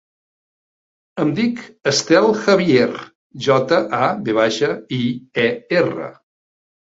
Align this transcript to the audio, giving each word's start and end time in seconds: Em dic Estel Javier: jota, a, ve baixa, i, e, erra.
Em 1.23 1.33
dic 1.39 1.59
Estel 1.91 2.29
Javier: 2.45 2.87
jota, 3.47 3.81
a, 3.99 4.09
ve 4.29 4.35
baixa, 4.39 4.71
i, 5.01 5.07
e, 5.47 5.49
erra. 5.83 6.09